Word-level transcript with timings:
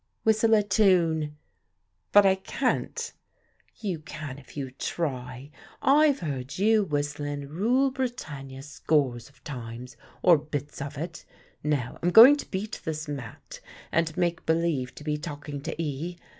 "Whistle 0.23 0.55
a 0.55 0.63
tune." 0.63 1.37
"But 2.11 2.25
I 2.25 2.33
can't." 2.33 3.13
"You 3.81 3.99
can 3.99 4.39
if 4.39 4.57
you 4.57 4.71
try; 4.71 5.51
I've 5.79 6.21
heard 6.21 6.57
you 6.57 6.83
whistlin' 6.83 7.47
'Rule 7.47 7.91
Britannia' 7.91 8.63
scores 8.63 9.29
of 9.29 9.43
times, 9.43 9.97
or 10.23 10.39
bits 10.39 10.81
of 10.81 10.97
it. 10.97 11.23
Now 11.63 11.99
I'm 12.01 12.09
goin' 12.09 12.35
to 12.37 12.49
beat 12.49 12.81
this 12.83 13.07
mat 13.07 13.59
and 13.91 14.17
make 14.17 14.43
believe 14.47 14.95
to 14.95 15.03
be 15.03 15.19
talkin' 15.19 15.61
to 15.61 15.79
'ee. 15.79 16.17